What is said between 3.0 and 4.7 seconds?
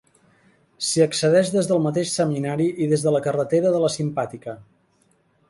de la carretera de la Simpàtica.